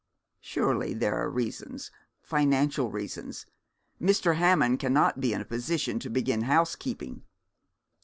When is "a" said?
5.41-5.45